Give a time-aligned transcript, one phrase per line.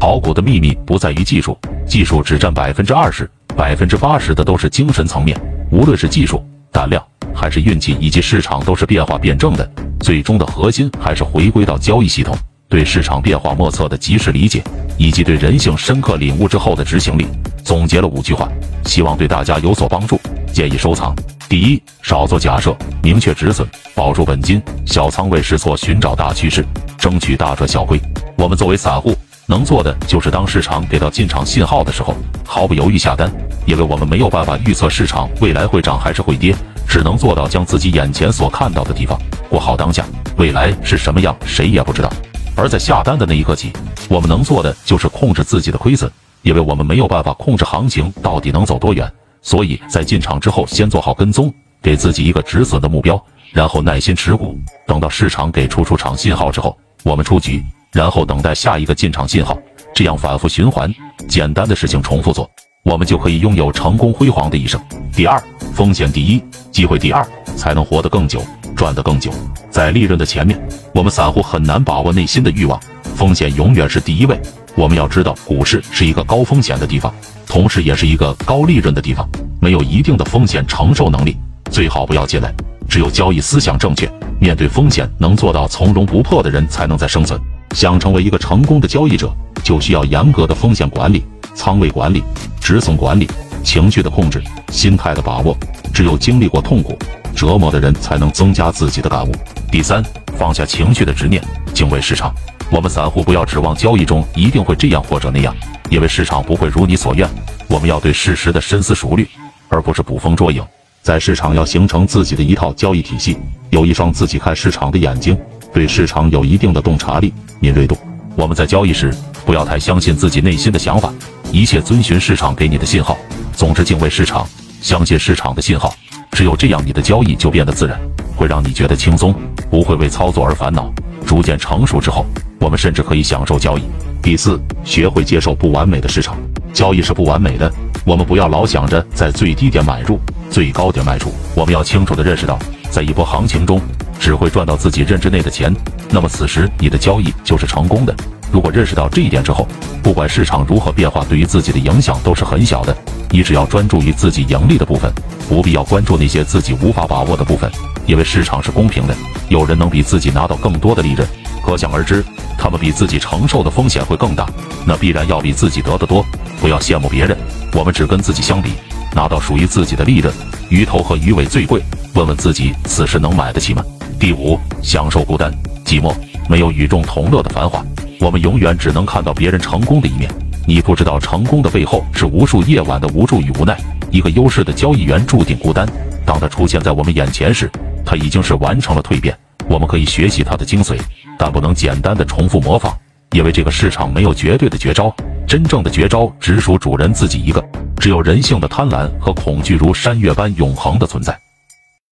[0.00, 5.36] 炒股的秘密不在于技术，技术只占百分之二十，百分之八十的都是精神层面。
[5.72, 9.68] 无论是技术、胆量，还是运气，以及市场，都是变化辩证的。
[9.98, 12.32] 最终的核心还是回归到交易系统，
[12.68, 14.62] 对市场变化莫测的及时理解，
[14.96, 17.26] 以及对人性深刻领悟之后的执行力。
[17.64, 18.48] 总结了五句话，
[18.84, 20.18] 希望对大家有所帮助，
[20.52, 21.14] 建议收藏。
[21.48, 26.64] 第一，少做假设，明确止损，保住本金，小仓位试错，寻找大趋势，
[26.96, 28.00] 争取大赚小亏。
[28.36, 29.16] 我们作为散户，
[29.50, 33.32] 能做的就是当市场给到进场信号的时候，毫不犹豫下单，
[33.64, 36.54] 因为我们没有办法预测市场未来会涨还是会跌，
[36.86, 40.04] 只能做到将自己眼前所看到的地方过好当下。
[40.36, 42.12] 未来是什么样，谁也不知道。
[42.54, 43.72] 而在下单的那一刻起，
[44.06, 46.10] 我们能做的就是控制自己的亏损。
[46.42, 53.20] 因为我们没有办法控制行情到底能走多远，所以在进场之后先做好跟踪，给自己一个止损的目标，
[53.50, 54.56] 然后耐心持股，
[54.86, 59.58] 等到市场给出出场信号之后，我们出局，然后等待下一个进场信号，
[59.94, 60.92] 这样反复循环，
[61.26, 62.50] 简单的事情重复做，
[62.84, 64.80] 我们就可以拥有成功辉煌的一生。
[65.14, 65.42] 第二，
[65.74, 68.42] 风险第一，机会第二，才能活得更久，
[68.76, 69.30] 赚得更久。
[69.70, 70.60] 在利润的前面，
[70.94, 72.78] 我们散户很难把握内心的欲望，
[73.16, 74.40] 风险永远是第一位。
[74.74, 77.12] 我们要知道，股市是一个高风险的地方，
[77.46, 79.28] 同时也是一个高利润的地方。
[79.60, 81.36] 没有一定的风险承受能力，
[81.70, 82.54] 最好不要进来。
[82.88, 84.08] 只有交易思想正确，
[84.40, 87.38] 面对风险能做到从容不迫的人，才能在生存。
[87.72, 91.24] 想成为一个成功的交易者，就需要严格的风险管理、
[91.54, 92.22] 仓位管理、
[92.60, 93.28] 止损管理、
[93.62, 95.56] 情绪的控制、心态的把握。
[95.92, 96.96] 只有经历过痛苦
[97.34, 99.32] 折磨的人，才能增加自己的感悟。
[99.70, 100.02] 第三，
[100.36, 101.42] 放下情绪的执念，
[101.74, 102.32] 敬畏市场。
[102.70, 105.54] 我们散户不要指望交易中一定会这样或者那样，
[105.88, 107.28] 因为市场不会如你所愿。
[107.66, 109.28] 我们要对事实的深思熟虑，
[109.68, 110.62] 而不是捕风捉影。
[111.02, 113.38] 在市场要形成自己的一套交易体系，
[113.70, 115.38] 有一双自己看市场的眼睛，
[115.72, 117.96] 对市场有一定的洞察力、敏锐度。
[118.34, 119.12] 我们在交易时
[119.44, 121.12] 不要太相信自己内心的想法，
[121.50, 123.16] 一切遵循市场给你的信号。
[123.52, 124.46] 总之，敬畏市场，
[124.80, 125.94] 相信市场的信号。
[126.32, 127.98] 只有这样，你的交易就变得自然，
[128.36, 129.34] 会让你觉得轻松，
[129.70, 130.92] 不会为操作而烦恼。
[131.26, 132.24] 逐渐成熟之后。
[132.60, 133.82] 我们甚至可以享受交易。
[134.20, 136.36] 第四，学会接受不完美的市场。
[136.72, 137.72] 交易是不完美的，
[138.04, 140.18] 我们不要老想着在最低点买入，
[140.50, 141.32] 最高点卖出。
[141.54, 142.58] 我们要清楚地认识到，
[142.90, 143.80] 在一波行情中，
[144.18, 145.74] 只会赚到自己认知内的钱，
[146.10, 148.14] 那么此时你的交易就是成功的。
[148.50, 149.66] 如果认识到这一点之后，
[150.02, 152.96] 不管市场如何变化，对于自己的影响都是很小的。
[153.30, 155.12] 你只要专注于自己盈利的部分，
[155.48, 157.70] 不必要关注那些自己无法把握的部分，
[158.06, 159.14] 因为市场是公平的，
[159.50, 161.28] 有人能比自己拿到更多的利润。
[161.62, 162.24] 可想而知，
[162.56, 164.46] 他们比自己承受的风险会更大，
[164.86, 166.24] 那必然要比自己得的多。
[166.58, 167.36] 不要羡慕别人，
[167.74, 168.70] 我们只跟自己相比，
[169.14, 170.32] 拿到属于自己的利润。
[170.70, 171.82] 鱼头和鱼尾最贵，
[172.14, 173.84] 问问自己，此时能买得起吗？
[174.18, 175.52] 第五，享受孤单
[175.84, 176.12] 寂寞，
[176.48, 177.84] 没有与众同乐的繁华，
[178.18, 180.28] 我们永远只能看到别人成功的一面。
[180.66, 183.78] 你不知道成功的背后是无数夜晚的无助与无奈。
[184.10, 185.86] 一个优势的交易员注定孤单，
[186.26, 187.70] 当他出现在我们眼前时，
[188.04, 189.36] 他已经是完成了蜕变。
[189.68, 190.98] 我们可以学习他的精髓，
[191.38, 192.92] 但不能简单的重复模仿，
[193.30, 195.14] 因为这个市场没有绝对的绝招，
[195.46, 197.64] 真正的绝招只属主人自己一个。
[197.98, 201.38] 只有人性的贪婪和恐惧如山岳般永恒的存在。